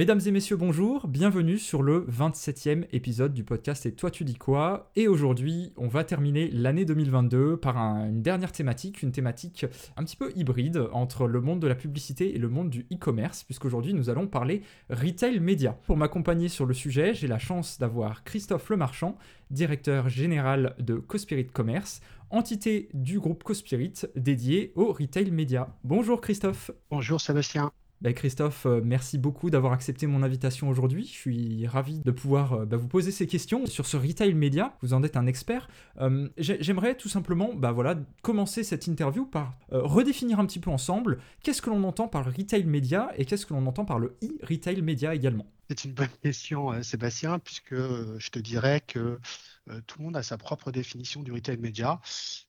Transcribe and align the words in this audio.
Mesdames 0.00 0.20
et 0.24 0.30
messieurs, 0.30 0.56
bonjour, 0.56 1.08
bienvenue 1.08 1.58
sur 1.58 1.82
le 1.82 2.06
27e 2.06 2.86
épisode 2.90 3.34
du 3.34 3.44
podcast 3.44 3.84
Et 3.84 3.92
toi 3.92 4.10
tu 4.10 4.24
dis 4.24 4.34
quoi? 4.34 4.90
Et 4.96 5.08
aujourd'hui, 5.08 5.74
on 5.76 5.88
va 5.88 6.04
terminer 6.04 6.48
l'année 6.50 6.86
2022 6.86 7.58
par 7.58 7.76
une 7.76 8.22
dernière 8.22 8.50
thématique, 8.50 9.02
une 9.02 9.12
thématique 9.12 9.66
un 9.98 10.04
petit 10.04 10.16
peu 10.16 10.32
hybride 10.34 10.88
entre 10.94 11.26
le 11.26 11.42
monde 11.42 11.60
de 11.60 11.66
la 11.66 11.74
publicité 11.74 12.34
et 12.34 12.38
le 12.38 12.48
monde 12.48 12.70
du 12.70 12.86
e-commerce, 12.90 13.44
puisqu'aujourd'hui 13.44 13.92
nous 13.92 14.08
allons 14.08 14.26
parler 14.26 14.62
retail 14.88 15.38
média. 15.38 15.78
Pour 15.84 15.98
m'accompagner 15.98 16.48
sur 16.48 16.64
le 16.64 16.72
sujet, 16.72 17.12
j'ai 17.12 17.28
la 17.28 17.38
chance 17.38 17.78
d'avoir 17.78 18.24
Christophe 18.24 18.70
Lemarchand, 18.70 19.18
directeur 19.50 20.08
général 20.08 20.76
de 20.78 20.94
Cospirit 20.94 21.48
Commerce, 21.48 22.00
entité 22.30 22.88
du 22.94 23.20
groupe 23.20 23.44
Cospirit 23.44 23.92
dédié 24.16 24.72
au 24.76 24.94
retail 24.94 25.30
média. 25.30 25.76
Bonjour 25.84 26.22
Christophe. 26.22 26.70
Bonjour 26.90 27.20
Sébastien. 27.20 27.70
Bah, 28.02 28.14
Christophe, 28.14 28.64
euh, 28.64 28.80
merci 28.82 29.18
beaucoup 29.18 29.50
d'avoir 29.50 29.74
accepté 29.74 30.06
mon 30.06 30.22
invitation 30.22 30.70
aujourd'hui. 30.70 31.04
Je 31.04 31.12
suis 31.12 31.66
ravi 31.66 32.00
de 32.02 32.10
pouvoir 32.10 32.54
euh, 32.54 32.64
bah, 32.64 32.78
vous 32.78 32.88
poser 32.88 33.10
ces 33.10 33.26
questions 33.26 33.66
sur 33.66 33.84
ce 33.84 33.98
retail 33.98 34.32
média. 34.32 34.74
Vous 34.80 34.94
en 34.94 35.02
êtes 35.02 35.18
un 35.18 35.26
expert. 35.26 35.68
Euh, 36.00 36.28
j'aimerais 36.38 36.94
tout 36.94 37.10
simplement 37.10 37.50
bah, 37.54 37.72
voilà, 37.72 37.96
commencer 38.22 38.64
cette 38.64 38.86
interview 38.86 39.26
par 39.26 39.54
redéfinir 39.70 40.40
un 40.40 40.46
petit 40.46 40.60
peu 40.60 40.70
ensemble 40.70 41.18
qu'est-ce 41.42 41.60
que 41.60 41.68
l'on 41.68 41.84
entend 41.84 42.08
par 42.08 42.24
le 42.24 42.30
retail 42.30 42.64
média 42.64 43.10
et 43.16 43.26
qu'est-ce 43.26 43.44
que 43.44 43.52
l'on 43.52 43.66
entend 43.66 43.84
par 43.84 43.98
le 43.98 44.16
e-retail 44.22 44.80
média 44.80 45.14
également. 45.14 45.46
C'est 45.70 45.84
une 45.84 45.92
bonne 45.92 46.08
question, 46.20 46.82
Sébastien, 46.82 47.38
puisque 47.38 47.76
je 47.76 48.30
te 48.30 48.40
dirais 48.40 48.80
que 48.80 49.20
euh, 49.68 49.80
tout 49.86 50.00
le 50.00 50.04
monde 50.04 50.16
a 50.16 50.22
sa 50.24 50.36
propre 50.36 50.72
définition 50.72 51.22
du 51.22 51.30
retail 51.30 51.58
média, 51.58 52.00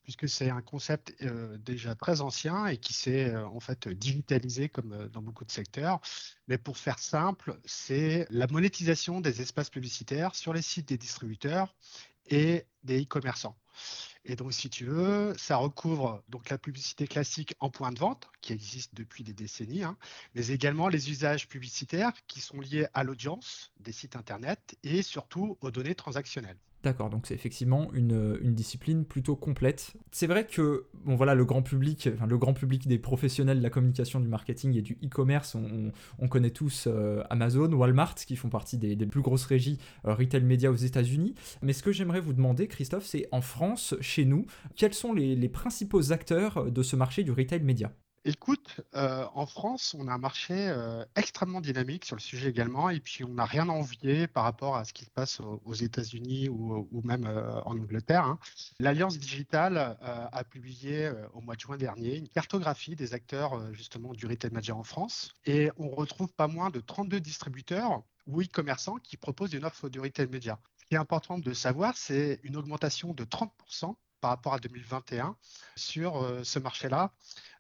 puisque 0.02 0.28
c'est 0.28 0.50
un 0.50 0.64
concept 0.64 1.14
euh, 1.22 1.56
déjà 1.60 1.94
très 1.94 2.22
ancien 2.22 2.66
et 2.66 2.78
qui 2.78 2.94
s'est 2.94 3.30
euh, 3.30 3.46
en 3.46 3.60
fait 3.60 3.88
digitalisé 3.88 4.70
comme 4.70 5.08
dans 5.10 5.22
beaucoup 5.22 5.46
de 5.46 5.52
secteurs. 5.52 6.02
Mais 6.48 6.58
pour 6.58 6.80
faire 6.80 6.98
simple, 6.98 7.60
c'est 7.64 8.26
la 8.32 8.48
monétisation 8.48 9.22
des 9.22 9.40
espaces 9.40 9.70
publicitaires 9.70 10.34
sur 10.34 10.52
les 10.52 10.64
sites 10.64 10.88
des 10.88 10.98
distributeurs 10.98 11.76
et 12.26 12.66
des 12.84 13.04
e-commerçants. 13.04 13.56
Et 14.26 14.36
donc, 14.36 14.54
si 14.54 14.70
tu 14.70 14.86
veux, 14.86 15.34
ça 15.38 15.58
recouvre 15.58 16.24
donc 16.30 16.50
la 16.50 16.58
publicité 16.58 17.08
classique 17.08 17.56
en 17.60 17.70
point 17.70 17.92
de 17.92 18.00
vente, 18.00 18.30
qui 18.42 18.54
existe 18.54 18.94
depuis 18.94 19.24
des 19.24 19.34
décennies, 19.34 19.84
hein, 19.84 19.98
mais 20.36 20.48
également 20.50 20.90
les 20.90 21.10
usages 21.10 21.48
publicitaires 21.48 22.14
qui 22.28 22.40
sont 22.40 22.60
liés 22.60 22.88
à 22.94 23.04
l'audience 23.04 23.72
des 23.80 23.92
sites 23.92 24.16
Internet 24.16 24.78
et 24.84 25.02
surtout 25.02 25.58
aux 25.62 25.72
données 25.72 25.96
transactionnelles. 25.96 26.60
D'accord, 26.84 27.12
donc 27.12 27.28
c'est 27.28 27.36
effectivement 27.36 27.94
une, 27.94 28.40
discipline 28.42 29.06
plutôt 29.06 29.36
complète. 29.36 29.94
C'est 30.12 30.26
vrai 30.26 30.48
que 30.48 30.88
bon 31.06 31.16
voilà 31.16 31.36
le 31.36 31.46
grand 31.46 31.62
public, 31.62 32.10
enfin, 32.14 32.26
le 32.26 32.38
grand 32.40 32.54
public 32.54 32.88
des 32.88 32.98
professionnels 32.98 33.60
de 33.60 33.64
la 33.64 33.70
communication, 33.70 34.20
du 34.20 34.28
marketing 34.28 34.76
et 34.76 34.82
du 34.82 34.98
e-commerce, 35.04 35.56
on, 35.56 36.28
connaît 36.28 36.50
tous 36.50 36.86
euh, 36.88 37.24
Amazon, 37.30 37.72
Walmart, 37.74 38.16
qui 38.16 38.36
font 38.36 38.50
partie 38.50 38.78
des, 38.78 38.96
plus 39.06 39.22
grosses 39.22 39.46
régies 39.46 39.78
euh, 40.06 40.16
retail 40.16 40.44
média 40.44 40.72
aux 40.72 40.76
États-Unis. 40.76 41.36
Mais 41.62 41.74
ce 41.74 41.84
que 41.84 41.92
j'aimerais 41.92 42.22
vous 42.22 42.34
demander, 42.34 42.68
Christophe, 42.68 43.06
c'est 43.06 43.28
en 43.32 43.42
France, 43.42 43.96
chez 44.02 44.26
nous, 44.26 44.46
quels 44.76 44.94
sont 44.94 45.14
les 45.14 45.50
principaux 45.50 46.12
acteurs 46.12 46.72
de 46.72 46.84
ce 46.84 46.96
marché 46.96 47.24
du 47.24 47.32
retail 47.32 47.62
média 47.62 47.92
Écoute, 48.24 48.82
euh, 48.94 49.26
en 49.34 49.48
France, 49.48 49.96
on 49.98 50.08
a 50.08 50.14
un 50.14 50.20
marché 50.20 50.54
euh, 50.54 51.04
extrêmement 51.16 51.60
dynamique 51.60 52.06
sur 52.06 52.16
le 52.16 52.22
sujet 52.22 52.50
également, 52.50 52.92
et 52.92 53.00
puis 53.00 53.24
on 53.24 53.34
n'a 53.34 53.46
rien 53.46 53.68
à 53.68 53.72
envier 53.72 54.28
par 54.28 54.44
rapport 54.44 54.76
à 54.76 54.86
ce 54.86 54.94
qui 54.94 55.06
se 55.06 55.10
passe 55.10 55.40
aux, 55.40 55.74
États-Unis 55.74 56.48
ou, 56.48 57.02
même 57.04 57.26
euh, 57.26 57.60
en 57.64 57.72
Angleterre. 57.72 58.26
Hein. 58.26 58.38
L'Alliance 58.80 59.18
digitale 59.18 59.98
a 60.02 60.44
publié 60.44 61.12
au 61.34 61.42
mois 61.42 61.56
de 61.56 61.62
juin 61.62 61.78
dernier 61.78 62.18
une 62.18 62.30
cartographie 62.30 62.96
des 62.96 63.16
acteurs 63.16 63.74
justement 63.74 64.14
du 64.14 64.28
retail 64.28 64.52
manager 64.52 64.78
en 64.78 64.84
France, 64.84 65.32
et 65.46 65.72
on 65.78 65.90
retrouve 65.90 66.32
pas 66.32 66.48
moins 66.48 66.70
de 66.70 66.80
32 66.80 67.20
distributeurs 67.20 68.04
ou 68.28 68.44
e-commerçants 68.44 68.98
qui 68.98 69.18
proposent 69.18 69.54
une 69.54 69.66
offre 69.66 69.90
de 69.90 70.00
retail 70.00 70.28
média. 70.28 70.60
Ce 70.78 70.86
qui 70.86 70.94
est 70.94 71.00
important 71.00 71.40
de 71.40 71.54
savoir, 71.54 71.98
c'est 71.98 72.40
une 72.44 72.56
augmentation 72.56 73.14
de 73.16 73.24
30% 73.24 73.96
par 74.20 74.30
rapport 74.30 74.54
à 74.54 74.60
2021 74.60 75.36
sur 75.76 76.24
ce 76.44 76.60
marché-là. 76.60 77.12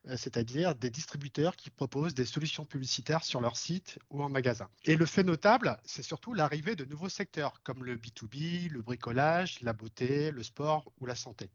Euh, 0.08 0.18
c'est-à-dire 0.18 0.74
des 0.74 0.90
distributeurs 0.90 1.56
qui 1.56 1.70
proposent 1.70 2.16
des 2.16 2.26
solutions 2.26 2.66
publicitaires 2.66 3.24
sur 3.24 3.40
leur 3.40 3.56
site 3.56 4.00
ou 4.10 4.24
en 4.24 4.30
magasin. 4.30 4.68
Et 4.86 4.96
le 4.96 5.06
fait 5.06 5.24
notable, 5.24 5.78
c'est 5.86 6.02
surtout 6.02 6.34
l'arrivée 6.34 6.76
de 6.76 6.86
nouveaux 6.86 7.10
secteurs 7.10 7.62
comme 7.64 7.84
le 7.84 7.98
B2B, 7.98 8.70
le 8.70 8.82
bricolage, 8.82 9.62
la 9.62 9.74
beauté, 9.74 10.32
le 10.32 10.42
sport 10.42 10.92
ou 11.00 11.06
la 11.06 11.16
santé. 11.16 11.52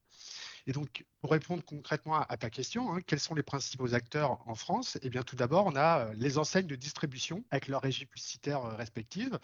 Et 0.69 0.73
donc, 0.73 1.05
pour 1.21 1.31
répondre 1.31 1.65
concrètement 1.65 2.21
à 2.21 2.37
ta 2.37 2.51
question, 2.51 2.93
hein, 2.93 3.01
quels 3.07 3.21
sont 3.21 3.35
les 3.35 3.43
principaux 3.43 3.95
acteurs 3.95 4.39
en 4.49 4.55
France? 4.55 4.99
Eh 5.03 5.11
bien, 5.11 5.23
tout 5.23 5.37
d'abord, 5.37 5.67
on 5.67 5.77
a 5.77 6.07
euh, 6.07 6.15
les 6.17 6.39
enseignes 6.39 6.67
de 6.67 6.75
distribution 6.75 7.45
avec 7.51 7.69
leurs 7.69 7.83
régies 7.83 8.07
publicitaires 8.07 8.65
euh, 8.65 8.75
respectives, 8.75 9.39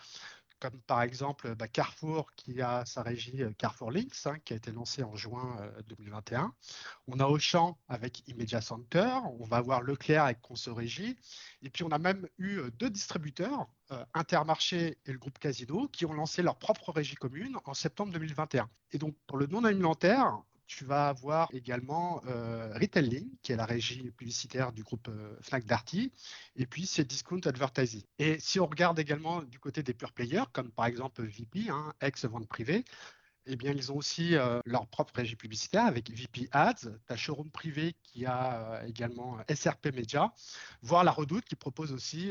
comme 0.63 0.81
par 0.83 1.03
exemple 1.03 1.57
bah, 1.57 1.67
Carrefour 1.67 2.33
qui 2.37 2.63
a 2.63 2.85
sa 2.85 3.03
régie 3.03 3.43
euh, 3.43 3.51
Carrefour 3.59 3.91
Links, 3.91 4.27
hein, 4.27 4.37
qui 4.45 4.53
a 4.53 4.57
été 4.57 4.71
lancée 4.71 5.03
en 5.03 5.17
juin 5.17 5.59
2021. 5.89 6.45
Euh, 6.45 6.49
on 7.09 7.19
a 7.19 7.27
Auchan 7.27 7.77
avec 7.89 8.23
Immedia 8.29 8.61
Center, 8.61 9.11
on 9.41 9.45
va 9.45 9.57
avoir 9.57 9.83
Leclerc 9.83 10.23
avec 10.23 10.41
Consorégie, 10.41 11.17
et 11.63 11.71
puis 11.71 11.83
on 11.83 11.91
a 11.91 11.99
même 11.99 12.29
eu 12.39 12.59
euh, 12.59 12.71
deux 12.71 12.91
distributeurs, 12.91 13.67
Intermarché 14.15 14.97
et 15.05 15.13
le 15.13 15.19
groupe 15.19 15.39
Casino, 15.39 15.87
qui 15.89 16.07
ont 16.07 16.15
lancé 16.15 16.41
leur 16.41 16.57
propre 16.57 16.93
régie 16.93 17.17
commune 17.17 17.59
en 17.67 17.75
septembre 17.75 18.11
2021. 18.13 18.71
Et 18.93 18.97
donc 18.97 19.15
pour 19.27 19.37
le 19.37 19.47
non-alimentaire, 19.47 20.41
tu 20.77 20.85
vas 20.85 21.09
avoir 21.09 21.49
également 21.53 22.23
euh, 22.27 22.73
Retailing, 22.75 23.29
qui 23.43 23.53
est 23.53 23.57
la 23.57 23.67
régie 23.67 24.11
publicitaire 24.13 24.73
du 24.73 24.83
groupe 24.83 25.09
euh, 25.09 25.37
Fnac 25.43 25.67
Darty, 25.67 26.13
et 26.57 26.67
puis 26.67 26.87
c'est 26.87 27.05
Discount 27.05 27.41
Advertising. 27.45 28.03
Et 28.19 28.39
si 28.39 28.59
on 28.59 28.67
regarde 28.67 28.99
également 28.99 29.43
du 29.43 29.59
côté 29.59 29.83
des 29.83 29.93
pure 29.93 30.13
players, 30.13 30.45
comme 30.53 30.71
par 30.71 30.87
exemple 30.87 31.23
VP, 31.23 31.69
hein, 31.69 31.93
ex-vente 32.01 32.49
privée, 32.49 32.85
eh 33.47 33.57
bien, 33.57 33.73
ils 33.73 33.91
ont 33.91 33.97
aussi 33.97 34.37
euh, 34.37 34.61
leur 34.65 34.87
propre 34.87 35.15
régie 35.17 35.35
publicitaire 35.35 35.85
avec 35.85 36.11
VP 36.11 36.49
Ads, 36.53 36.89
ta 37.07 37.17
showroom 37.17 37.51
privé 37.51 37.97
qui 38.05 38.25
a 38.25 38.55
euh, 38.55 38.87
également 38.87 39.39
SRP 39.53 39.87
Media, 39.93 40.33
voire 40.81 41.03
la 41.03 41.11
Redoute 41.11 41.45
qui 41.45 41.57
propose 41.57 41.93
aussi 41.93 42.31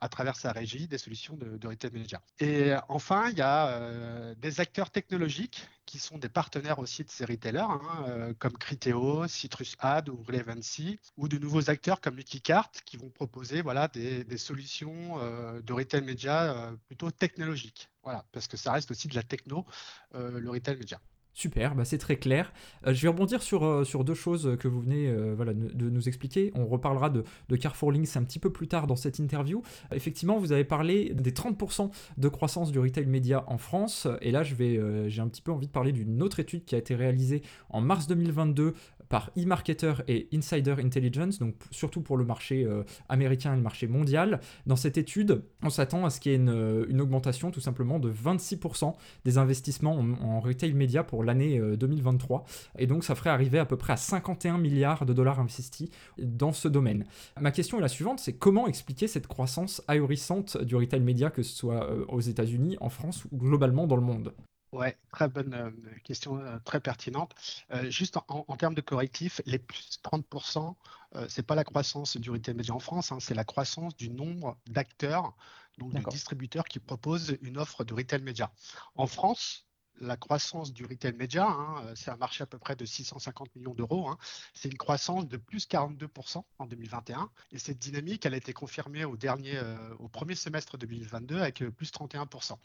à 0.00 0.08
travers 0.08 0.36
sa 0.36 0.52
régie 0.52 0.86
des 0.86 0.98
solutions 0.98 1.36
de, 1.36 1.66
retail 1.66 1.90
media. 1.90 2.22
Et 2.38 2.72
enfin, 2.88 3.30
il 3.30 3.38
y 3.38 3.42
a 3.42 4.34
des 4.36 4.60
acteurs 4.60 4.90
technologiques 4.90 5.68
qui 5.88 5.98
sont 5.98 6.18
des 6.18 6.28
partenaires 6.28 6.78
aussi 6.78 7.02
de 7.02 7.10
ces 7.10 7.24
retailers, 7.24 7.70
hein, 7.70 8.34
comme 8.38 8.52
Criteo, 8.58 9.26
Citrus 9.26 9.74
Ad 9.78 10.10
ou 10.10 10.22
Relevancy, 10.22 11.00
ou 11.16 11.28
de 11.28 11.38
nouveaux 11.38 11.70
acteurs 11.70 12.02
comme 12.02 12.22
Cart 12.44 12.70
qui 12.84 12.98
vont 12.98 13.08
proposer 13.08 13.62
voilà, 13.62 13.88
des, 13.88 14.36
solutions 14.36 15.16
de 15.62 15.72
retail 15.72 16.02
media 16.02 16.72
plutôt 16.88 17.10
technologiques. 17.10 17.88
Voilà, 18.02 18.24
parce 18.32 18.46
que 18.48 18.56
ça 18.56 18.72
reste 18.72 18.90
aussi 18.90 19.08
de 19.08 19.14
la 19.14 19.22
techno, 19.22 19.66
euh, 20.14 20.38
le 20.38 20.50
retail 20.50 20.76
média. 20.76 21.00
Super, 21.38 21.76
bah 21.76 21.84
c'est 21.84 21.98
très 21.98 22.16
clair. 22.16 22.52
Euh, 22.84 22.92
je 22.92 23.00
vais 23.00 23.06
rebondir 23.06 23.42
sur, 23.42 23.64
euh, 23.64 23.84
sur 23.84 24.02
deux 24.02 24.14
choses 24.14 24.56
que 24.58 24.66
vous 24.66 24.80
venez 24.80 25.08
voilà, 25.36 25.54
de 25.54 25.88
nous 25.88 26.08
expliquer. 26.08 26.50
On 26.56 26.66
reparlera 26.66 27.10
de, 27.10 27.22
de 27.48 27.54
Carrefour 27.54 27.92
Links 27.92 28.16
un 28.16 28.24
petit 28.24 28.40
peu 28.40 28.50
plus 28.50 28.66
tard 28.66 28.88
dans 28.88 28.96
cette 28.96 29.20
interview. 29.20 29.62
Effectivement, 29.92 30.38
vous 30.38 30.50
avez 30.50 30.64
parlé 30.64 31.14
des 31.14 31.30
30% 31.30 31.92
de 32.16 32.28
croissance 32.28 32.72
du 32.72 32.80
retail 32.80 33.06
média 33.06 33.44
en 33.46 33.56
France. 33.56 34.08
Et 34.20 34.32
là, 34.32 34.42
je 34.42 34.56
vais, 34.56 34.80
j'ai 35.08 35.22
un 35.22 35.28
petit 35.28 35.42
peu 35.42 35.52
envie 35.52 35.68
de 35.68 35.72
parler 35.72 35.92
d'une 35.92 36.24
autre 36.24 36.40
étude 36.40 36.64
qui 36.64 36.74
a 36.74 36.78
été 36.78 36.96
réalisée 36.96 37.42
en 37.70 37.80
mars 37.80 38.08
2022 38.08 38.74
par 39.08 39.30
eMarketer 39.36 39.94
et 40.08 40.28
Insider 40.32 40.76
Intelligence, 40.78 41.38
donc 41.38 41.54
surtout 41.70 42.00
pour 42.00 42.16
le 42.16 42.24
marché 42.24 42.64
euh, 42.64 42.84
américain 43.08 43.52
et 43.52 43.56
le 43.56 43.62
marché 43.62 43.86
mondial. 43.86 44.40
Dans 44.66 44.76
cette 44.76 44.98
étude, 44.98 45.42
on 45.62 45.70
s'attend 45.70 46.04
à 46.04 46.10
ce 46.10 46.20
qu'il 46.20 46.32
y 46.32 46.34
ait 46.34 46.38
une, 46.38 46.50
euh, 46.50 46.98
augmentation 46.98 47.50
tout 47.50 47.60
simplement 47.60 47.98
de 47.98 48.10
26% 48.10 48.94
des 49.24 49.38
investissements 49.38 49.98
en, 49.98 50.40
retail 50.40 50.72
média 50.72 51.02
pour 51.02 51.24
l'année 51.24 51.60
2023. 51.60 52.40
Euh, 52.40 52.78
et 52.78 52.86
donc 52.86 53.04
ça 53.04 53.14
ferait 53.14 53.30
arriver 53.30 53.58
à 53.58 53.64
peu 53.64 53.76
près 53.76 53.92
à 53.92 53.96
51 53.96 54.58
milliards 54.58 55.06
de 55.06 55.12
dollars 55.12 55.40
investis 55.40 55.90
dans 56.18 56.52
ce 56.52 56.68
domaine. 56.68 57.04
Ma 57.40 57.50
question 57.50 57.78
est 57.78 57.82
la 57.82 57.88
suivante, 57.88 58.20
c'est 58.20 58.34
comment 58.34 58.66
expliquer 58.66 59.06
cette 59.06 59.26
croissance 59.26 59.82
ahurissante 59.88 60.62
du 60.62 60.76
retail 60.76 61.00
média, 61.00 61.30
que 61.30 61.42
ce 61.42 61.54
soit 61.54 61.88
aux 62.08 62.20
États-Unis, 62.20 62.76
en 62.80 62.88
France 62.88 63.24
ou 63.30 63.36
globalement 63.36 63.86
dans 63.86 63.96
le 63.96 64.02
monde? 64.02 64.32
Ouais, 64.72 64.98
très 65.12 65.28
bonne 65.28 65.54
euh, 65.54 65.70
question, 66.04 66.38
euh, 66.38 66.58
très 66.64 66.80
pertinente. 66.80 67.34
Euh, 67.72 67.90
juste 67.90 68.18
en, 68.28 68.56
termes 68.56 68.74
de 68.74 68.82
correctif, 68.82 69.40
les 69.46 69.58
plus 69.58 69.98
30%, 70.02 70.74
ce 71.14 71.40
n'est 71.40 71.44
pas 71.44 71.54
la 71.54 71.64
croissance 71.64 72.18
du 72.18 72.30
retail 72.30 72.54
média 72.54 72.74
en 72.74 72.78
France, 72.78 73.10
hein, 73.12 73.18
c'est 73.18 73.34
la 73.34 73.44
croissance 73.44 73.96
du 73.96 74.10
nombre 74.10 74.58
d'acteurs, 74.66 75.34
donc 75.78 75.94
de 75.94 76.10
distributeurs 76.10 76.64
qui 76.64 76.80
proposent 76.80 77.38
une 77.40 77.56
offre 77.56 77.84
de 77.84 77.94
retail 77.94 78.20
média. 78.22 78.52
En 78.94 79.06
France, 79.06 79.67
la 80.00 80.16
croissance 80.16 80.72
du 80.72 80.84
retail 80.84 81.12
média, 81.14 81.46
hein, 81.46 81.82
euh, 81.84 81.92
c'est 81.94 82.10
un 82.10 82.16
marché 82.16 82.42
à 82.42 82.46
peu 82.46 82.58
près 82.58 82.76
de 82.76 82.84
650 82.84 83.54
millions 83.56 83.74
d'euros, 83.74 84.08
hein. 84.08 84.18
c'est 84.54 84.68
une 84.68 84.78
croissance 84.78 85.26
de 85.28 85.36
plus 85.36 85.66
42% 85.66 86.42
en 86.58 86.66
2021. 86.66 87.30
Et 87.52 87.58
cette 87.58 87.78
dynamique, 87.78 88.26
elle 88.26 88.34
a 88.34 88.36
été 88.36 88.52
confirmée 88.52 89.04
au, 89.04 89.16
euh, 89.24 89.76
premier 90.12 90.34
semestre 90.34 90.78
2022 90.78 91.40
avec 91.40 91.62
euh, 91.62 91.70
plus 91.70 91.90
31%. 91.90 92.56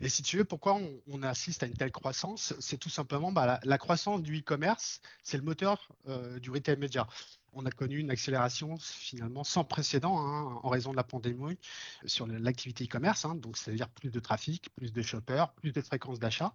Et 0.00 0.08
si 0.08 0.22
tu 0.22 0.38
veux, 0.38 0.44
pourquoi 0.44 0.78
on, 1.06 1.22
assiste 1.22 1.62
à 1.62 1.66
une 1.66 1.74
telle 1.74 1.90
croissance? 1.90 2.54
C'est 2.60 2.78
tout 2.78 2.90
simplement 2.90 3.32
bah, 3.32 3.58
la, 3.62 3.78
croissance 3.78 4.22
du 4.22 4.38
e-commerce, 4.38 5.00
c'est 5.24 5.36
le 5.36 5.42
moteur 5.42 5.88
du 6.40 6.50
retail 6.50 6.76
média. 6.76 7.08
On 7.52 7.66
a 7.66 7.70
connu 7.70 7.98
une 7.98 8.10
accélération 8.10 8.76
finalement 8.78 9.44
sans 9.44 9.64
précédent 9.64 10.18
hein, 10.18 10.60
en 10.62 10.68
raison 10.68 10.92
de 10.92 10.96
la 10.96 11.04
pandémie 11.04 11.58
sur 12.06 12.26
l'activité 12.26 12.84
e-commerce. 12.84 13.24
Hein. 13.24 13.34
donc, 13.34 13.56
c'est-à-dire 13.56 13.88
plus 13.88 14.10
de 14.10 14.20
trafic, 14.20 14.68
plus 14.76 14.92
de 14.92 15.02
shoppers, 15.02 15.52
plus 15.54 15.72
de 15.72 15.80
fréquences 15.80 16.18
d'achat. 16.18 16.54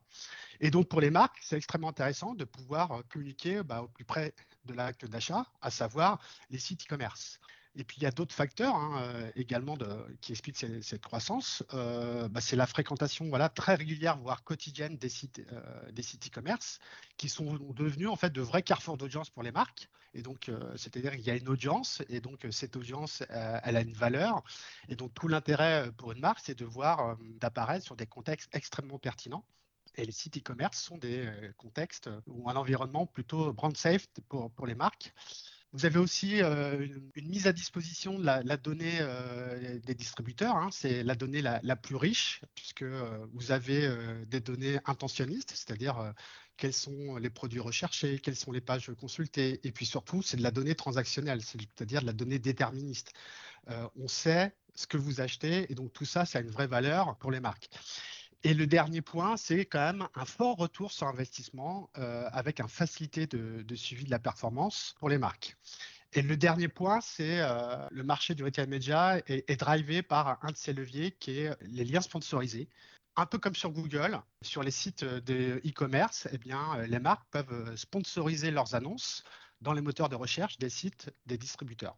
Et 0.60 0.72
donc, 0.72 0.88
pour 0.88 1.02
les 1.02 1.10
marques, 1.10 1.38
c'est 1.42 1.58
extrêmement 1.58 1.90
intéressant 1.90 2.36
de 2.36 2.46
pouvoir 2.46 3.04
communiquer 3.10 3.64
bah, 3.64 3.82
au 3.82 3.88
plus 3.88 4.06
près 4.06 4.34
de 4.66 4.74
l'acte 4.74 5.06
d'achat, 5.06 5.46
à 5.62 5.70
savoir 5.72 6.20
les 6.50 6.60
sites 6.60 6.84
e-commerce. 6.86 7.40
Et 7.76 7.84
puis 7.84 7.98
il 7.98 8.04
y 8.04 8.06
a 8.06 8.12
d'autres 8.12 8.36
facteurs 8.36 8.76
hein, 8.76 9.02
euh, 9.02 9.32
également 9.36 9.76
qui 10.22 10.32
expliquent 10.32 10.58
cette, 10.58 11.02
croissance. 11.02 11.64
Euh, 11.74 12.28
bah, 12.30 12.40
c'est 12.40 12.56
la 12.56 12.68
fréquentation 12.68 13.28
voilà, 13.30 13.50
très 13.50 13.76
régulière, 13.76 14.18
voire 14.20 14.44
quotidienne 14.44 14.98
des 14.98 15.10
sites 15.10 15.42
euh, 15.52 15.92
des 15.92 16.04
sites 16.04 16.28
e-commerce 16.28 16.80
qui 17.18 17.30
sont 17.30 17.56
devenus 17.74 18.10
en 18.10 18.16
fait 18.16 18.30
de 18.30 18.42
vrais 18.42 18.62
carrefours 18.62 18.98
d'audience 18.98 19.30
pour 19.30 19.42
les 19.42 19.52
marques. 19.52 19.90
Et 20.16 20.22
donc, 20.22 20.52
c'est-à-dire 20.76 21.14
qu'il 21.14 21.26
y 21.26 21.32
a 21.32 21.36
une 21.36 21.50
audience 21.50 22.04
et 22.08 22.22
donc 22.22 22.46
cette 22.52 22.76
audience, 22.76 23.24
elle 23.30 23.76
a 23.76 23.82
une 23.82 23.94
valeur. 23.94 24.44
Et 24.88 24.96
donc 24.96 25.12
tout 25.16 25.28
l'intérêt 25.28 25.92
pour 25.98 26.12
une 26.12 26.20
marque, 26.20 26.40
c'est 26.44 26.54
de 26.54 26.66
voir 26.66 27.18
d'apparaître 27.40 27.84
sur 27.84 27.96
des 27.96 28.06
contextes 28.06 28.48
extrêmement 28.54 29.00
pertinents. 29.00 29.44
Et 29.96 30.06
les 30.06 30.12
sites 30.12 30.38
e-commerce 30.38 30.80
sont 30.80 31.00
des 31.00 31.28
contextes 31.58 32.12
ou 32.28 32.48
un 32.48 32.56
environnement 32.56 33.08
plutôt 33.08 33.54
brand 33.54 33.76
safe 33.76 34.06
pour, 34.30 34.52
pour 34.52 34.68
les 34.68 34.76
marques. 34.76 35.12
Vous 35.74 35.88
avez 35.88 35.98
aussi 35.98 36.44
euh, 36.44 36.88
une, 37.16 37.28
mise 37.28 37.48
à 37.48 37.52
disposition 37.52 38.20
de 38.20 38.24
la, 38.24 38.58
donnée 38.58 39.00
euh, 39.02 39.80
des 39.80 39.96
distributeurs. 39.96 40.56
Hein. 40.56 40.70
C'est 40.72 41.04
la 41.04 41.16
donnée 41.16 41.42
la, 41.42 41.76
plus 41.76 41.96
riche, 41.96 42.42
puisque 42.54 42.84
euh, 42.84 43.26
vous 43.34 43.52
avez 43.52 43.90
des 44.28 44.40
données 44.40 44.80
intentionnistes, 44.86 45.50
c'est-à-dire 45.50 46.14
quels 46.58 46.74
sont 46.74 47.18
les 47.18 47.32
produits 47.32 47.60
recherchés, 47.60 48.20
quelles 48.20 48.36
sont 48.36 48.52
les 48.52 48.62
pages 48.62 48.92
consultées, 49.00 49.60
et 49.64 49.72
puis 49.72 49.88
surtout, 49.88 50.22
c'est 50.22 50.38
de 50.38 50.44
la 50.44 50.52
donnée 50.52 50.76
transactionnelle, 50.76 51.42
c'est-à-dire 51.42 52.02
de 52.02 52.06
la 52.06 52.14
donnée 52.14 52.38
déterministe. 52.38 53.12
on 53.96 54.08
sait 54.08 54.56
ce 54.76 54.86
que 54.86 54.98
vous 54.98 55.22
achetez, 55.22 55.72
et 55.72 55.76
donc 55.76 55.92
tout 55.92 56.06
ça, 56.06 56.26
ça 56.26 56.38
a 56.38 56.42
une 56.42 56.52
vraie 56.52 56.68
valeur 56.68 57.18
pour 57.18 57.32
les 57.32 57.40
marques. 57.40 57.70
Et 58.46 58.54
le 58.54 58.68
dernier 58.68 59.02
point, 59.02 59.38
c'est 59.38 59.66
quand 59.66 59.80
même 59.80 60.08
un 60.16 60.26
fort 60.26 60.58
retour 60.58 60.92
sur 60.92 61.08
investissement 61.08 61.90
euh, 61.98 62.28
avec 62.34 62.60
un 62.60 62.68
facilité 62.68 63.26
de, 63.26 63.76
suivi 63.76 64.04
de 64.04 64.12
la 64.12 64.20
performance 64.20 64.96
pour 65.00 65.08
les 65.08 65.18
marques. 65.18 65.56
Et 66.12 66.22
le 66.22 66.36
dernier 66.36 66.68
point, 66.68 67.00
c'est 67.00 67.40
euh, 67.40 67.88
le 67.90 68.04
marché 68.04 68.36
du 68.36 68.44
retail 68.44 68.68
media 68.68 69.18
est, 69.28 69.56
drivé 69.56 70.04
par 70.04 70.44
un 70.44 70.52
de 70.52 70.58
ces 70.58 70.74
leviers 70.74 71.12
qui 71.12 71.40
est 71.40 71.56
les 71.62 71.86
liens 71.86 72.02
sponsorisés. 72.02 72.68
Un 73.16 73.26
peu 73.26 73.38
comme 73.38 73.56
sur 73.56 73.72
Google, 73.72 74.20
sur 74.42 74.62
les 74.62 74.72
sites 74.72 75.06
de 75.06 75.62
e-commerce, 75.66 76.28
eh 76.34 76.38
bien, 76.38 76.84
les 76.86 77.00
marques 77.00 77.28
peuvent 77.32 77.76
sponsoriser 77.78 78.52
leurs 78.52 78.76
annonces 78.76 79.24
dans 79.62 79.74
les 79.74 79.82
moteurs 79.82 80.10
de 80.10 80.16
recherche 80.16 80.58
des 80.58 80.70
sites 80.70 81.12
des 81.26 81.38
distributeurs. 81.38 81.96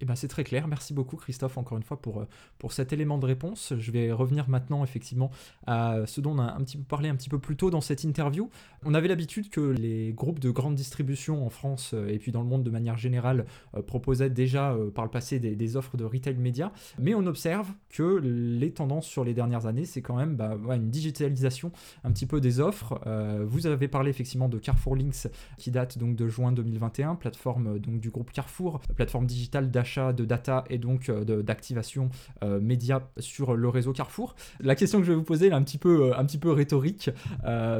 Eh 0.00 0.04
ben, 0.04 0.14
c'est 0.14 0.28
très 0.28 0.44
clair. 0.44 0.68
Merci 0.68 0.92
beaucoup, 0.92 1.16
Christophe, 1.16 1.56
encore 1.56 1.78
une 1.78 1.82
fois, 1.82 2.00
pour, 2.00 2.20
euh, 2.20 2.28
pour 2.58 2.72
cet 2.72 2.92
élément 2.92 3.16
de 3.16 3.24
réponse. 3.24 3.72
Je 3.78 3.90
vais 3.90 4.12
revenir 4.12 4.48
maintenant, 4.48 4.84
effectivement, 4.84 5.30
à 5.66 6.00
ce 6.06 6.20
dont 6.20 6.32
on 6.32 6.38
a 6.38 6.52
un 6.52 6.60
petit 6.64 6.76
peu 6.76 6.84
parlé 6.84 7.08
un 7.08 7.16
petit 7.16 7.30
peu 7.30 7.38
plus 7.38 7.56
tôt 7.56 7.70
dans 7.70 7.80
cette 7.80 8.04
interview. 8.04 8.50
On 8.84 8.92
avait 8.92 9.08
l'habitude 9.08 9.48
que 9.48 9.60
les 9.60 10.12
groupes 10.12 10.38
de 10.38 10.50
grande 10.50 10.74
distribution 10.74 11.46
en 11.46 11.50
France 11.50 11.92
euh, 11.94 12.08
et 12.08 12.18
puis 12.18 12.30
dans 12.30 12.42
le 12.42 12.48
monde 12.48 12.62
de 12.62 12.70
manière 12.70 12.98
générale 12.98 13.46
euh, 13.74 13.82
proposaient 13.82 14.28
déjà 14.28 14.76
par 14.94 15.04
le 15.04 15.10
passé 15.10 15.38
des, 15.38 15.76
offres 15.76 15.96
de 15.96 16.04
retail 16.04 16.36
média. 16.36 16.72
Mais 16.98 17.14
on 17.14 17.26
observe 17.26 17.68
que 17.88 18.18
les 18.22 18.72
tendances 18.72 19.06
sur 19.06 19.24
les 19.24 19.34
dernières 19.34 19.66
années, 19.66 19.84
c'est 19.84 20.02
quand 20.02 20.16
même 20.16 20.36
bah, 20.36 20.56
une 20.74 20.90
digitalisation 20.90 21.72
un 22.04 22.12
petit 22.12 22.26
peu 22.26 22.40
des 22.40 22.60
offres. 22.60 23.00
vous 23.44 23.66
avez 23.66 23.88
parlé 23.88 24.10
effectivement 24.10 24.48
de 24.48 24.58
Carrefour 24.58 24.96
Links 24.96 25.28
qui 25.58 25.70
date 25.70 25.98
donc 25.98 26.16
de 26.16 26.28
juin 26.28 26.52
2021, 26.52 27.16
plateforme 27.16 27.78
donc 27.78 28.00
du 28.00 28.10
groupe 28.10 28.30
Carrefour, 28.32 28.80
plateforme 28.94 29.26
digitale 29.26 29.70
d'achat 29.70 29.85
de 29.96 30.24
data 30.24 30.64
et 30.68 30.78
donc 30.78 31.08
euh, 31.08 31.42
d'activation 31.42 32.10
euh, 32.42 32.60
média 32.60 33.08
sur 33.18 33.54
le 33.54 33.68
réseau 33.68 33.92
Carrefour. 33.92 34.34
La 34.60 34.74
question 34.74 34.98
que 34.98 35.04
je 35.04 35.12
vais 35.12 35.16
vous 35.16 35.22
poser 35.22 35.48
est 35.48 35.52
un 35.52 35.62
petit 35.62 35.78
peu, 35.78 36.12
euh, 36.12 36.52
rhétorique, 36.52 37.10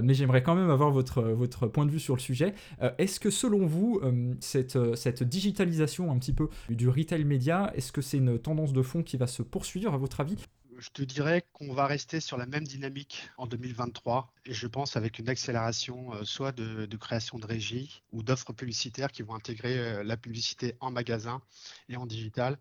mais 0.02 0.14
j'aimerais 0.14 0.42
quand 0.42 0.54
même 0.54 0.70
avoir 0.70 0.90
votre, 0.90 1.22
votre 1.22 1.66
point 1.66 1.84
de 1.86 1.90
vue 1.90 2.00
sur 2.00 2.14
le 2.14 2.20
sujet. 2.20 2.54
est-ce 2.98 3.20
que 3.20 3.30
selon 3.30 3.66
vous, 3.66 4.00
cette, 4.40 4.78
cette 4.94 5.22
digitalisation 5.22 6.10
un 6.10 6.18
petit 6.18 6.32
peu 6.32 6.48
du 6.68 6.88
retail 6.88 7.24
média, 7.24 7.72
est-ce 7.74 7.92
que 7.92 8.00
c'est 8.00 8.18
une 8.18 8.38
tendance 8.38 8.72
de 8.72 8.82
fond 8.82 9.02
qui 9.02 9.16
va 9.16 9.26
se 9.26 9.42
poursuivre 9.42 9.94
à 9.94 9.96
votre 9.96 10.20
avis? 10.20 10.36
Je 10.78 10.90
te 10.90 11.02
dirais 11.02 11.44
qu'on 11.52 11.72
va 11.72 11.86
rester 11.86 12.20
sur 12.20 12.36
la 12.36 12.46
même 12.46 12.64
dynamique 12.64 13.28
en 13.38 13.46
2023 13.46 14.32
et 14.44 14.54
je 14.54 14.66
pense 14.66 14.96
avec 14.96 15.18
une 15.18 15.28
accélération 15.28 16.14
euh, 16.14 16.24
soit 16.24 16.52
de, 16.52 16.96
création 16.96 17.38
de 17.38 17.46
régie 17.46 18.02
ou 18.12 18.22
d'offres 18.22 18.52
publicitaires 18.52 19.10
qui 19.12 19.22
vont 19.22 19.34
intégrer 19.34 19.78
euh, 19.78 20.04
la 20.04 20.16
publicité 20.16 20.76
en 20.80 20.90
magasin 20.90 21.40
et 21.88 21.96
en 21.96 22.06
digital. 22.06 22.58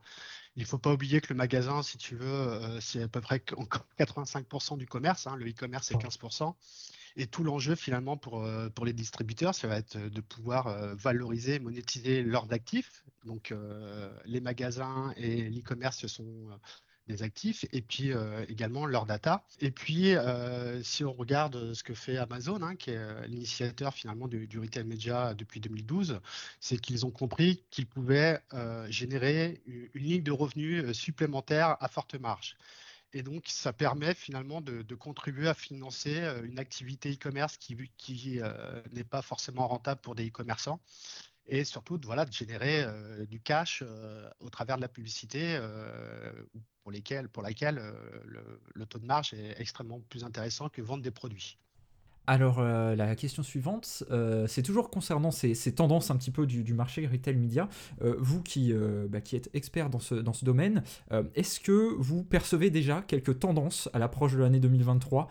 Il 0.56 0.62
ne 0.62 0.68
faut 0.68 0.78
pas 0.78 0.94
oublier 0.94 1.20
que 1.20 1.34
le 1.34 1.38
magasin, 1.38 1.84
si 1.84 1.98
tu 1.98 2.16
veux, 2.16 2.28
euh, 2.28 2.80
c'est 2.80 3.04
à 3.04 3.08
peu 3.08 3.22
près 3.22 3.38
85% 4.00 4.78
du 4.78 4.88
commerce. 4.88 5.28
Hein. 5.28 5.36
le 5.36 5.50
e-commerce, 5.50 5.88
c'est 5.88 5.98
15%. 5.98 6.56
Et 7.18 7.28
tout 7.28 7.44
l'enjeu 7.44 7.76
finalement 7.76 8.18
pour, 8.18 8.46
pour 8.76 8.86
les 8.86 8.92
distributeurs, 8.92 9.56
ça 9.56 9.70
va 9.70 9.78
être 9.78 9.98
de 9.98 10.20
pouvoir 10.20 10.96
valoriser, 10.98 11.60
monétiser 11.60 12.24
leurs 12.24 12.52
actifs. 12.52 13.06
Donc 13.24 13.54
les 14.26 14.42
magasins 14.42 15.14
et 15.16 15.50
l'e-commerce 15.50 16.00
ce 16.00 16.10
sont 16.10 16.50
des 17.08 17.24
actifs 17.24 17.66
et 17.72 17.82
puis 17.82 18.12
euh, 18.12 18.46
également 18.50 18.86
leur 18.86 19.06
data. 19.06 19.44
Et 19.60 19.72
puis, 19.72 20.16
euh, 20.16 20.82
si 20.84 21.04
on 21.04 21.14
regarde 21.14 21.74
ce 21.74 21.84
que 21.84 21.94
fait 21.94 22.18
Amazon, 22.18 22.62
hein, 22.62 22.76
qui 22.76 22.92
est 22.92 22.98
euh, 22.98 23.26
l'initiateur 23.28 23.94
finalement 23.94 24.28
du, 24.28 24.60
retail 24.60 24.86
media 24.86 25.34
depuis 25.34 25.60
2012, 25.60 26.20
c'est 26.60 26.78
qu'ils 26.78 27.06
ont 27.06 27.12
compris 27.12 27.64
qu'ils 27.70 27.88
pouvaient 27.88 28.40
générer 28.90 29.62
une, 29.66 29.90
ligne 29.96 30.24
de 30.24 30.32
revenus 30.32 30.92
supplémentaire 30.94 31.78
à 31.80 31.88
forte 31.88 32.16
marge. 32.16 32.56
Et 33.14 33.24
donc, 33.24 33.46
ça 33.48 33.74
permet 33.74 34.14
finalement 34.14 34.62
de, 34.62 34.96
contribuer 34.96 35.48
à 35.48 35.54
financer 35.54 36.22
une 36.44 36.60
activité 36.60 37.12
e-commerce 37.12 37.58
qui, 37.58 37.78
qui 37.98 38.40
n'est 38.94 39.04
pas 39.04 39.22
forcément 39.22 39.68
rentable 39.68 40.02
pour 40.02 40.16
des 40.16 40.28
e-commerçants 40.28 40.80
et 41.48 41.64
surtout 41.64 42.00
voilà, 42.04 42.26
de 42.26 42.32
générer 42.32 42.86
du 43.28 43.40
cash 43.40 43.84
au 44.40 44.50
travers 44.50 44.78
de 44.78 44.82
la 44.82 44.88
publicité 44.88 45.60
pour, 46.82 46.92
lesquels, 46.92 47.30
pour 47.30 47.44
laquelle 47.44 47.76
le, 48.24 48.62
le, 48.74 48.86
taux 48.86 49.00
de 49.00 49.06
marge 49.06 49.34
est 49.34 49.60
extrêmement 49.60 50.02
plus 50.10 50.24
intéressant 50.24 50.70
que 50.70 50.82
vendre 50.82 51.04
des 51.04 51.12
produits. 51.12 51.60
Alors 52.28 52.60
euh, 52.60 52.96
la 52.96 53.16
question 53.16 53.44
suivante, 53.44 54.04
euh, 54.10 54.48
c'est 54.48 54.64
toujours 54.64 54.90
concernant 54.90 55.32
ces, 55.32 55.56
tendances 55.74 56.10
un 56.10 56.18
petit 56.18 56.32
peu 56.32 56.48
du, 56.48 56.74
marché 56.74 57.06
retail 57.06 57.36
media. 57.36 57.70
Euh, 58.02 58.16
vous 58.20 58.42
qui, 58.42 58.74
bah, 59.10 59.22
qui, 59.22 59.36
êtes 59.36 59.50
expert 59.54 59.90
dans 59.90 60.00
ce, 60.00 60.16
domaine, 60.44 60.84
est-ce 61.34 61.60
que 61.60 61.96
vous 61.98 62.24
percevez 62.24 62.70
déjà 62.70 63.02
quelques 63.02 63.40
tendances 63.40 63.90
à 63.94 64.00
l'approche 64.00 64.34
de 64.34 64.40
l'année 64.40 64.60
2023, 64.60 65.28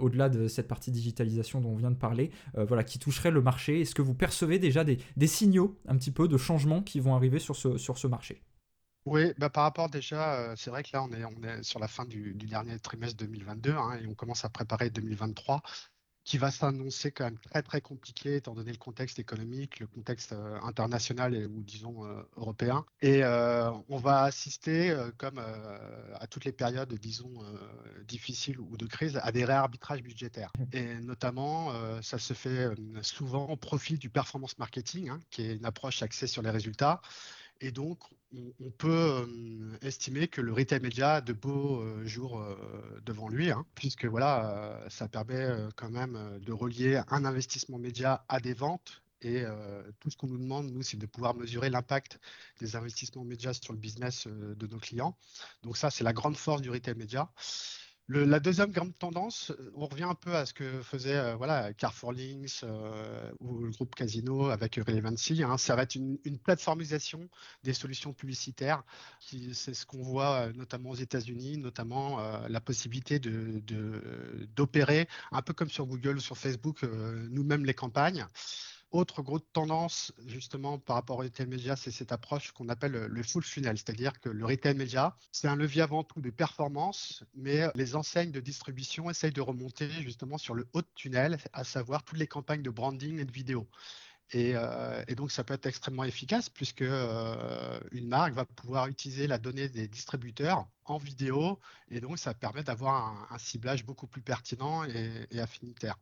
au-delà 0.00 0.28
de 0.28 0.48
cette 0.48 0.68
partie 0.68 0.90
digitalisation 0.90 1.60
dont 1.60 1.70
on 1.70 1.76
vient 1.76 1.90
de 1.90 1.96
parler, 1.96 2.30
voilà, 2.54 2.82
qui 2.82 2.98
toucherait 2.98 3.30
le 3.30 3.40
marché? 3.40 3.80
Est-ce 3.80 3.94
que 3.94 4.02
vous 4.02 4.14
percevez 4.14 4.58
déjà 4.58 4.84
des, 4.84 5.26
signaux 5.26 5.78
un 5.86 5.96
petit 5.96 6.10
peu 6.10 6.28
de 6.28 6.36
changement 6.36 6.82
qui 6.82 7.00
vont 7.00 7.14
arriver 7.14 7.38
sur 7.38 7.56
ce, 7.56 7.76
sur 7.78 7.98
ce 7.98 8.06
marché? 8.06 8.42
Oui, 9.04 9.32
bah 9.38 9.48
par 9.48 9.64
rapport 9.64 9.88
déjà, 9.88 10.54
c'est 10.56 10.70
vrai 10.70 10.82
que 10.82 10.90
là, 10.92 11.02
on 11.02 11.12
est, 11.12 11.24
on 11.24 11.42
est 11.42 11.62
sur 11.62 11.78
la 11.78 11.88
fin 11.88 12.04
du, 12.04 12.34
dernier 12.34 12.78
trimestre 12.78 13.16
2022 13.18 13.72
hein, 13.72 13.98
et 14.02 14.06
on 14.06 14.14
commence 14.14 14.44
à 14.44 14.50
préparer 14.50 14.90
2023 14.90 15.62
qui 16.28 16.36
va 16.36 16.50
s'annoncer 16.50 17.10
quand 17.10 17.24
même 17.24 17.38
très 17.38 17.62
très 17.62 17.80
compliqué 17.80 18.36
étant 18.36 18.54
donné 18.54 18.70
le 18.70 18.76
contexte 18.76 19.18
économique, 19.18 19.80
le 19.80 19.86
contexte 19.86 20.32
euh, 20.32 20.60
international 20.60 21.34
ou 21.34 21.62
disons 21.62 22.04
euh, 22.04 22.20
européen. 22.36 22.84
Et 23.00 23.24
euh, 23.24 23.70
on 23.88 23.96
va 23.96 24.24
assister, 24.24 24.94
comme 25.16 25.38
à 25.38 26.26
toutes 26.26 26.44
les 26.44 26.52
périodes, 26.52 26.92
disons, 26.92 27.32
difficiles 28.06 28.60
ou 28.60 28.76
de 28.76 28.84
crise, 28.84 29.18
à 29.22 29.32
des 29.32 29.46
réarbitrages 29.46 30.02
budgétaires. 30.02 30.52
Et 30.72 30.96
notamment, 31.00 31.72
ça 32.02 32.18
se 32.18 32.34
fait 32.34 32.68
souvent 33.00 33.46
au 33.46 33.56
profit 33.56 33.96
du 33.96 34.10
performance 34.10 34.58
marketing, 34.58 35.08
hein, 35.08 35.20
qui 35.30 35.42
est 35.42 35.56
une 35.56 35.64
approche 35.64 36.02
axée 36.02 36.26
sur 36.26 36.42
les 36.42 36.50
résultats. 36.50 37.00
Et 37.60 37.72
donc, 37.72 37.98
on, 38.60 38.70
peut 38.70 39.26
euh, 39.26 39.78
estimer 39.82 40.28
que 40.28 40.40
le 40.40 40.52
retail 40.52 40.80
média 40.80 41.14
a 41.14 41.20
de 41.20 41.32
beaux 41.32 41.80
euh, 41.80 42.04
jours 42.04 42.40
euh, 42.40 43.00
devant 43.04 43.28
lui, 43.28 43.50
hein, 43.50 43.64
puisque 43.74 44.04
voilà, 44.04 44.80
ça 44.88 45.08
permet 45.08 45.48
quand 45.76 45.90
même 45.90 46.38
de 46.40 46.52
relier 46.52 47.00
un 47.08 47.24
investissement 47.24 47.78
média 47.78 48.24
à 48.28 48.40
des 48.40 48.54
ventes. 48.54 49.02
Et 49.20 49.42
tout 49.98 50.10
ce 50.10 50.16
qu'on 50.16 50.28
nous 50.28 50.38
demande, 50.38 50.70
nous, 50.70 50.82
c'est 50.82 50.96
de 50.96 51.06
pouvoir 51.06 51.34
mesurer 51.34 51.70
l'impact 51.70 52.20
des 52.60 52.76
investissements 52.76 53.24
médias 53.24 53.52
sur 53.52 53.72
le 53.72 53.78
business 53.80 54.28
de 54.28 54.66
nos 54.68 54.78
clients. 54.78 55.18
Donc 55.64 55.76
ça, 55.76 55.90
c'est 55.90 56.04
la 56.04 56.12
grande 56.12 56.36
force 56.36 56.62
du 56.62 56.70
retail 56.70 56.94
média 56.94 57.28
la 58.08 58.40
deuxième 58.40 58.72
grande 58.72 58.96
tendance, 58.96 59.52
on 59.74 59.86
revient 59.86 60.04
un 60.04 60.14
peu 60.14 60.34
à 60.34 60.46
ce 60.46 60.54
que 60.54 60.80
faisait 60.80 61.16
euh, 61.16 61.36
voilà, 61.36 61.74
Carrefour 61.74 62.12
Links 62.12 62.60
euh, 62.62 63.30
ou 63.40 63.58
le 63.64 63.70
groupe 63.70 63.94
Casino 63.94 64.48
avec 64.48 64.76
Relevancy. 64.76 65.42
Hein. 65.42 65.58
ça 65.58 65.76
va 65.76 65.82
être 65.82 65.94
une, 65.94 66.18
plateformisation 66.42 67.28
des 67.64 67.74
solutions 67.74 68.14
publicitaires. 68.14 68.82
C'est 69.20 69.74
ce 69.74 69.84
qu'on 69.84 70.02
voit 70.02 70.46
euh, 70.46 70.52
notamment 70.54 70.90
aux 70.90 70.94
États-Unis, 70.94 71.58
notamment 71.58 72.18
la 72.48 72.60
possibilité 72.60 73.18
d'opérer, 74.56 75.06
un 75.32 75.42
peu 75.42 75.52
comme 75.52 75.68
sur 75.68 75.86
Google 75.86 76.16
ou 76.16 76.20
sur 76.20 76.38
Facebook, 76.38 76.82
nous-mêmes 77.30 77.64
les 77.64 77.74
campagnes. 77.74 78.26
Autre 78.90 79.20
grosse 79.20 79.42
tendance, 79.52 80.14
justement, 80.26 80.78
par 80.78 80.96
rapport 80.96 81.18
au 81.18 81.20
retail 81.20 81.46
média, 81.46 81.76
c'est 81.76 81.90
cette 81.90 82.10
approche 82.10 82.52
qu'on 82.52 82.70
appelle 82.70 82.92
le 82.92 83.22
full 83.22 83.44
funnel, 83.44 83.76
c'est-à-dire 83.76 84.18
que 84.18 84.30
le 84.30 84.46
retail 84.46 84.74
média, 84.74 85.14
c'est 85.30 85.46
un 85.46 85.56
levier 85.56 85.82
avant 85.82 86.04
tout 86.04 86.22
de 86.22 86.30
performance, 86.30 87.22
mais 87.34 87.66
les 87.74 87.96
enseignes 87.96 88.32
de 88.32 88.40
distribution 88.40 89.10
essayent 89.10 89.32
de 89.32 89.42
remonter 89.42 89.90
justement 89.90 90.38
sur 90.38 90.54
le 90.54 90.66
haut 90.72 90.80
de 90.80 90.88
tunnel, 90.94 91.36
à 91.52 91.64
savoir 91.64 92.02
toutes 92.02 92.18
les 92.18 92.26
campagnes 92.26 92.62
de 92.62 92.70
branding 92.70 93.18
et 93.18 93.26
de 93.26 93.32
vidéo. 93.32 93.68
Et, 94.30 94.52
euh, 94.54 95.04
donc, 95.16 95.32
ça 95.32 95.44
peut 95.44 95.54
être 95.54 95.66
extrêmement 95.66 96.04
efficace 96.04 96.48
puisque 96.48 96.82
euh, 96.82 97.80
une 97.92 98.08
marque 98.08 98.32
va 98.32 98.46
pouvoir 98.46 98.86
utiliser 98.86 99.26
la 99.26 99.36
donnée 99.36 99.68
des 99.68 99.86
distributeurs 99.86 100.66
en 100.84 100.96
vidéo 100.96 101.58
et 101.90 102.00
donc 102.00 102.18
ça 102.18 102.32
permet 102.32 102.62
d'avoir 102.62 103.26
un, 103.30 103.38
ciblage 103.38 103.84
beaucoup 103.84 104.06
plus 104.06 104.22
pertinent 104.22 104.84
et 104.84 105.40
affinitaire. 105.40 105.98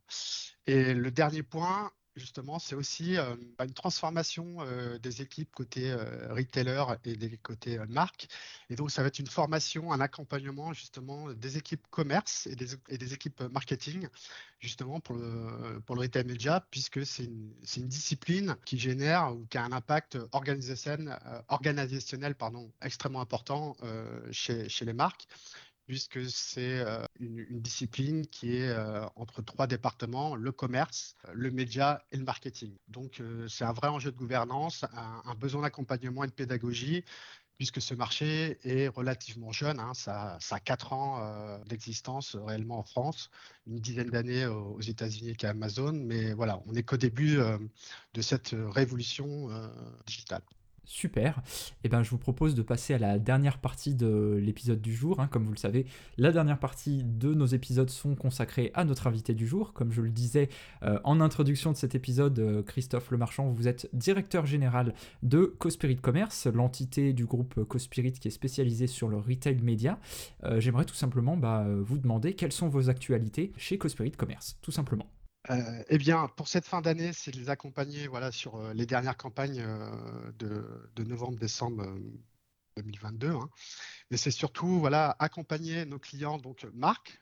Et 0.66 0.94
le 0.94 1.10
dernier 1.10 1.42
point, 1.42 1.90
justement, 2.16 2.58
c'est 2.58 2.74
aussi 2.74 3.16
euh, 3.16 3.36
une 3.62 3.72
transformation 3.72 4.56
euh, 4.60 4.98
des 4.98 5.22
équipes 5.22 5.50
côté 5.54 5.90
euh, 5.90 6.32
retailer 6.32 6.82
et 7.04 7.16
des 7.16 7.36
côtés 7.36 7.78
marque. 7.88 8.28
Et 8.70 8.76
donc, 8.76 8.90
ça 8.90 9.02
va 9.02 9.08
être 9.08 9.18
une 9.18 9.26
formation, 9.26 9.92
un 9.92 10.00
accompagnement 10.00 10.72
justement 10.72 11.30
des 11.32 11.58
équipes 11.58 11.86
commerce 11.90 12.46
et 12.46 12.56
des, 12.56 12.74
et 12.88 12.98
des 12.98 13.12
équipes 13.12 13.42
marketing, 13.52 14.08
justement 14.58 15.00
pour 15.00 15.16
le, 15.16 15.80
pour 15.84 15.94
le 15.94 16.02
retail 16.02 16.24
media, 16.24 16.66
puisque 16.70 17.04
c'est 17.04 17.24
une, 17.24 17.52
une, 17.76 17.88
discipline 17.88 18.56
qui 18.64 18.78
génère 18.78 19.34
ou 19.34 19.46
qui 19.46 19.58
a 19.58 19.64
un 19.64 19.72
impact 19.72 20.18
organisationnel, 20.32 21.18
organisationnel 21.48 22.34
pardon, 22.34 22.72
extrêmement 22.82 23.20
important 23.20 23.76
chez, 24.30 24.68
chez 24.68 24.84
les 24.84 24.92
marques 24.92 25.26
puisque 25.86 26.28
c'est 26.28 26.80
euh, 26.80 27.04
une, 27.20 27.60
discipline 27.60 28.26
qui 28.26 28.56
est 28.56 28.68
euh, 28.68 29.06
entre 29.14 29.40
trois 29.42 29.66
départements, 29.66 30.34
le 30.34 30.52
commerce, 30.52 31.16
le 31.32 31.50
média 31.50 32.04
et 32.12 32.16
le 32.16 32.24
marketing. 32.24 32.76
Donc 32.88 33.20
euh, 33.20 33.46
c'est 33.48 33.64
un 33.64 33.72
vrai 33.72 33.88
enjeu 33.88 34.10
de 34.10 34.16
gouvernance, 34.16 34.84
un, 34.92 35.34
besoin 35.36 35.62
d'accompagnement 35.62 36.24
et 36.24 36.26
de 36.26 36.32
pédagogie, 36.32 37.04
puisque 37.56 37.80
ce 37.80 37.94
marché 37.94 38.58
est 38.64 38.88
relativement 38.88 39.52
jeune, 39.52 39.78
hein. 39.80 39.94
ça, 39.94 40.38
a 40.50 40.60
quatre 40.60 40.92
ans 40.92 41.58
d'existence 41.66 42.36
réellement 42.36 42.80
en 42.80 42.82
France, 42.82 43.30
une 43.66 43.78
dizaine 43.78 44.10
d'années 44.10 44.46
aux 44.46 44.80
États-Unis 44.80 45.36
qu'à 45.36 45.50
Amazon, 45.50 45.92
mais 45.92 46.34
voilà, 46.34 46.60
on 46.66 46.72
n'est 46.72 46.82
qu'au 46.82 46.98
début 46.98 47.38
de 48.12 48.22
cette 48.22 48.54
révolution 48.54 49.48
digitale. 50.06 50.42
Super. 50.86 51.38
Et 51.38 51.42
eh 51.84 51.88
ben, 51.88 52.04
je 52.04 52.10
vous 52.10 52.18
propose 52.18 52.54
de 52.54 52.62
passer 52.62 52.94
à 52.94 52.98
la 52.98 53.18
dernière 53.18 53.58
partie 53.58 53.96
de 53.96 54.38
l'épisode 54.40 54.80
du 54.80 54.94
jour. 54.94 55.18
Hein. 55.18 55.26
Comme 55.26 55.44
vous 55.44 55.50
le 55.50 55.58
savez, 55.58 55.84
la 56.16 56.30
dernière 56.30 56.60
partie 56.60 57.02
de 57.02 57.34
nos 57.34 57.46
épisodes 57.46 57.90
sont 57.90 58.14
consacrés 58.14 58.70
à 58.72 58.84
notre 58.84 59.08
invité 59.08 59.34
du 59.34 59.48
jour. 59.48 59.72
Comme 59.72 59.90
je 59.90 60.00
le 60.00 60.10
disais 60.10 60.48
euh, 60.84 61.00
en 61.02 61.20
introduction 61.20 61.72
de 61.72 61.76
cet 61.76 61.96
épisode, 61.96 62.38
euh, 62.38 62.62
Christophe 62.62 63.10
Lemarchand, 63.10 63.50
vous 63.50 63.66
êtes 63.66 63.90
directeur 63.94 64.46
général 64.46 64.94
de 65.24 65.46
Cospirit 65.58 65.96
Commerce, 65.96 66.46
l'entité 66.46 67.12
du 67.12 67.26
groupe 67.26 67.64
Cospirit 67.64 68.12
qui 68.12 68.28
est 68.28 68.30
spécialisée 68.30 68.86
sur 68.86 69.08
le 69.08 69.16
retail 69.16 69.60
média. 69.62 69.98
Euh, 70.44 70.60
j'aimerais 70.60 70.84
tout 70.84 70.94
simplement 70.94 71.36
bah, 71.36 71.66
vous 71.80 71.98
demander 71.98 72.34
quelles 72.34 72.52
sont 72.52 72.68
vos 72.68 72.90
actualités 72.90 73.52
chez 73.56 73.76
Cospirit 73.76 74.12
Commerce, 74.12 74.56
tout 74.62 74.70
simplement. 74.70 75.06
Euh, 75.50 75.82
eh 75.88 75.98
bien, 75.98 76.28
pour 76.36 76.48
cette 76.48 76.66
fin 76.66 76.80
d'année, 76.80 77.12
c'est 77.12 77.30
de 77.30 77.38
les 77.38 77.50
accompagner 77.50 78.08
voilà, 78.08 78.32
sur 78.32 78.56
euh, 78.56 78.72
les 78.74 78.86
dernières 78.86 79.16
campagnes 79.16 79.60
euh, 79.60 80.32
de, 80.38 81.04
novembre-décembre 81.04 81.84
2022. 82.76 83.30
Hein. 83.30 83.48
Mais 84.10 84.16
c'est 84.16 84.30
surtout 84.30 84.80
voilà, 84.80 85.14
accompagner 85.18 85.84
nos 85.84 85.98
clients, 85.98 86.38
donc 86.38 86.66
marques. 86.74 87.20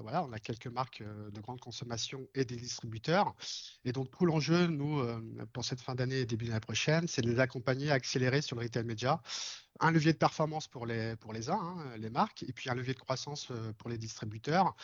voilà, 0.00 0.22
on 0.24 0.32
a 0.32 0.38
quelques 0.38 0.68
marques 0.68 1.02
de 1.02 1.40
grande 1.40 1.60
consommation 1.60 2.26
et 2.34 2.44
des 2.44 2.56
distributeurs. 2.56 3.34
Et 3.84 3.92
donc, 3.92 4.10
tout 4.10 4.24
l'enjeu, 4.24 4.68
nous, 4.68 5.02
pour 5.52 5.64
cette 5.64 5.80
fin 5.80 5.94
d'année 5.94 6.20
et 6.20 6.26
début 6.26 6.44
de 6.46 6.50
l'année 6.50 6.60
prochaine, 6.60 7.08
c'est 7.08 7.22
de 7.22 7.30
les 7.30 7.40
accompagner, 7.40 7.90
accélérer 7.90 8.42
sur 8.42 8.56
le 8.56 8.62
retail 8.62 8.84
média. 8.84 9.20
Un 9.80 9.90
levier 9.90 10.12
de 10.12 10.18
performance 10.18 10.68
pour 10.68 10.86
les, 10.86 11.16
pour 11.16 11.32
les 11.32 11.50
uns, 11.50 11.60
hein, 11.60 11.96
les 11.98 12.10
marques, 12.10 12.42
et 12.44 12.52
puis 12.52 12.70
un 12.70 12.74
levier 12.74 12.94
de 12.94 13.00
croissance 13.00 13.52
pour 13.78 13.90
les 13.90 13.98
distributeurs. 13.98 14.74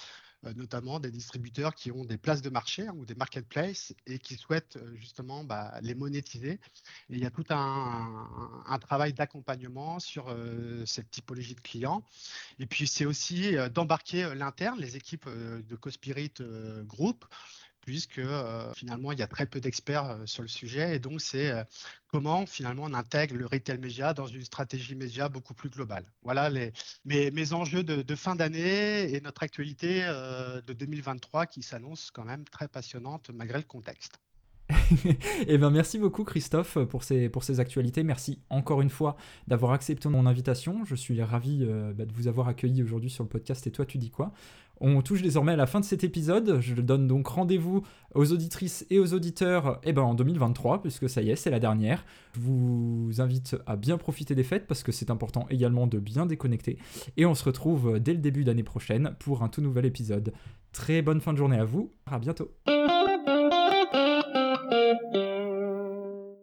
Euh, 0.45 0.53
notamment 0.55 0.99
des 0.99 1.13
distributeurs 1.13 1.73
qui 1.73 1.93
ont 1.93 2.05
des 2.05 2.19
places 2.19 2.43
de 2.43 2.51
marché 2.51 2.89
hein, 2.89 2.95
ou 2.97 3.05
des 3.05 3.15
marketplaces 3.15 3.95
et 4.07 4.19
qui 4.19 4.35
souhaitent 4.35 4.77
euh, 4.77 4.97
justement 4.97 5.45
bah, 5.45 5.79
les 5.83 5.95
monétiser. 5.95 6.59
Il 7.11 7.21
y 7.21 7.27
a 7.27 7.31
tout 7.31 7.45
un, 7.51 8.79
travail 8.81 9.13
d'accompagnement 9.13 10.01
sur 10.01 10.29
euh, 10.29 10.85
cette 10.85 11.11
typologie 11.11 11.55
de 11.55 11.61
clients. 11.61 12.03
Et 12.59 12.67
puis 12.67 12.89
c'est 12.89 13.05
aussi 13.05 13.55
d'embarquer 13.73 14.35
l'interne, 14.35 14.81
les 14.81 14.97
équipes 14.97 15.29
de 15.29 15.77
Cospirit 15.77 16.35
Group 16.85 17.25
puisque 17.83 18.19
euh, 18.19 18.73
finalement 18.75 19.13
il 19.13 19.19
y 19.19 19.23
a 19.23 19.27
très 19.27 19.47
peu 19.47 19.61
d'experts 19.61 20.11
euh, 20.11 20.27
sur 20.27 20.43
le 20.43 20.49
sujet 20.49 20.97
et 20.97 20.99
donc 20.99 21.21
c'est 21.21 21.51
euh, 21.51 21.65
comment 22.07 22.47
finalement 22.47 22.85
on 22.85 22.95
intègre 22.95 23.37
le 23.37 23.47
retail 23.47 23.79
média 23.79 24.15
dans 24.15 24.27
une 24.27 24.45
stratégie 24.45 24.95
média 24.95 25.29
beaucoup 25.29 25.55
plus 25.55 25.69
globale. 25.69 26.05
Voilà 26.23 26.49
les, 26.49 26.73
mes, 27.05 27.31
mes 27.31 27.53
enjeux 27.53 27.83
de, 27.83 28.15
fin 28.15 28.37
d'année 28.37 29.13
et 29.13 29.21
notre 29.21 29.43
actualité 29.43 30.03
de 30.03 30.73
2023 30.73 31.47
qui 31.47 31.63
s'annonce 31.63 32.11
quand 32.11 32.25
même 32.25 32.45
très 32.45 32.69
passionnante 32.69 33.31
malgré 33.33 33.59
le 33.59 33.65
contexte. 33.65 34.19
eh 35.49 35.59
ben 35.59 35.71
merci 35.71 35.99
beaucoup 35.99 36.25
Christophe 36.25 36.79
pour 36.85 37.03
ces, 37.03 37.29
pour 37.29 37.43
ces 37.43 37.61
actualités. 37.61 38.03
Merci 38.05 38.41
encore 38.51 38.83
une 38.83 38.91
fois 38.91 39.17
d'avoir 39.49 39.73
accepté 39.73 40.09
mon 40.09 40.27
invitation. 40.27 40.85
Je 40.85 40.95
suis 40.95 41.21
ravi 41.23 41.65
bah, 41.95 42.05
de 42.05 42.13
vous 42.13 42.29
avoir 42.29 42.49
accueilli 42.49 42.83
aujourd'hui 42.83 43.11
sur 43.11 43.25
le 43.25 43.31
podcast 43.31 43.67
Et 43.67 43.71
toi 43.73 43.87
tu 43.87 43.99
dis 43.99 44.11
quoi? 44.11 44.33
On 44.83 45.01
touche 45.01 45.23
désormais 45.23 45.53
à 45.53 45.57
la 45.57 45.67
fin 45.67 45.81
de 45.81 45.85
cet 45.85 46.05
épisode. 46.05 46.59
Je 46.61 46.75
donne 46.75 47.07
donc 47.07 47.29
rendez-vous 47.29 47.83
aux 48.15 48.33
auditrices 48.33 48.85
et 48.91 48.99
aux 48.99 49.15
auditeurs 49.15 49.81
eh 49.85 49.93
ben, 49.93 50.03
en 50.03 50.15
2023, 50.15 50.83
puisque 50.83 51.09
ça 51.09 51.23
y 51.23 51.31
est, 51.31 51.37
c'est 51.37 51.51
la 51.51 51.61
dernière. 51.61 52.05
Je 52.35 52.41
vous 52.41 53.11
invite 53.19 53.57
à 53.67 53.77
bien 53.77 53.97
profiter 53.97 54.35
des 54.35 54.43
fêtes, 54.43 54.67
parce 54.67 54.83
que 54.83 54.93
c'est 54.93 55.11
important 55.11 55.47
également 55.51 55.87
de 55.87 55.99
bien 55.99 56.27
déconnecter. 56.27 56.79
Et 57.17 57.25
on 57.25 57.35
se 57.35 57.45
retrouve 57.45 58.01
dès 58.01 58.13
le 58.13 58.19
début 58.19 58.45
d'année 58.45 58.65
prochaine 58.65 59.15
pour 59.19 59.43
un 59.43 59.49
tout 59.49 59.63
nouvel 59.63 59.87
épisode. 59.87 60.33
Très 60.73 61.01
bonne 61.01 61.21
fin 61.21 61.33
de 61.33 61.39
journée 61.39 61.59
à 61.59 61.65
vous. 61.65 61.93
À 62.07 62.19
bientôt. 62.19 62.51